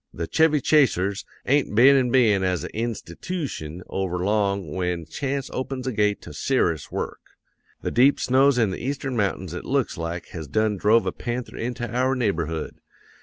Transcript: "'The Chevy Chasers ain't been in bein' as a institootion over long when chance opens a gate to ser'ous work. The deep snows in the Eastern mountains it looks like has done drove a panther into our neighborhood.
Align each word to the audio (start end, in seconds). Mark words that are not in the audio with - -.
"'The 0.15 0.25
Chevy 0.29 0.59
Chasers 0.61 1.25
ain't 1.45 1.75
been 1.75 1.95
in 1.95 2.09
bein' 2.09 2.41
as 2.41 2.63
a 2.63 2.75
institootion 2.75 3.83
over 3.87 4.17
long 4.17 4.73
when 4.73 5.05
chance 5.05 5.47
opens 5.53 5.85
a 5.85 5.91
gate 5.91 6.23
to 6.23 6.33
ser'ous 6.33 6.91
work. 6.91 7.19
The 7.83 7.91
deep 7.91 8.19
snows 8.19 8.57
in 8.57 8.71
the 8.71 8.83
Eastern 8.83 9.15
mountains 9.15 9.53
it 9.53 9.63
looks 9.63 9.99
like 9.99 10.29
has 10.29 10.47
done 10.47 10.75
drove 10.77 11.05
a 11.05 11.11
panther 11.11 11.55
into 11.55 11.87
our 11.87 12.15
neighborhood. 12.15 12.79